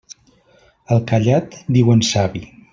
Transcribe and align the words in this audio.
Al 0.95 1.05
callat 1.13 1.61
diuen 1.77 2.05
savi. 2.13 2.47